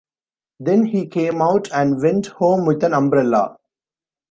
[0.59, 3.57] Then he came out, and went home with an umbrella.